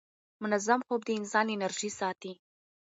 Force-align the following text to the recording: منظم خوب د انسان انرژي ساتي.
منظم 0.41 0.79
خوب 0.87 1.01
د 1.05 1.09
انسان 1.19 1.45
انرژي 1.55 1.89
ساتي. 1.99 2.33